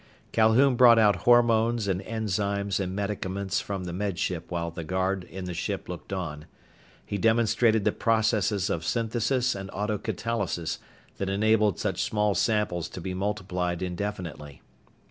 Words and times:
Calhoun 0.31 0.75
brought 0.75 0.97
out 0.97 1.15
hormones 1.27 1.87
and 1.87 2.01
enzymes 2.01 2.79
and 2.79 2.95
medicaments 2.95 3.61
from 3.61 3.83
the 3.83 3.93
Med 3.93 4.17
Ship 4.17 4.43
while 4.49 4.71
the 4.71 4.83
guard 4.83 5.23
in 5.25 5.45
the 5.45 5.53
ship 5.53 5.87
looked 5.87 6.11
on. 6.11 6.47
He 7.05 7.19
demonstrated 7.19 7.85
the 7.85 7.91
processes 7.91 8.71
of 8.71 8.83
synthesis 8.83 9.53
and 9.53 9.69
auto 9.71 9.99
catalysis 9.99 10.79
that 11.17 11.29
enabled 11.29 11.77
such 11.77 12.01
small 12.01 12.33
samples 12.33 12.89
to 12.89 12.99
be 12.99 13.13
multiplied 13.13 13.83
indefinitely. 13.83 14.63